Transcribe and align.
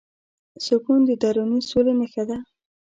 سکون 0.65 0.99
د 1.05 1.11
دروني 1.21 1.59
سولې 1.69 1.93
نښه 1.99 2.23
ده. 2.29 2.37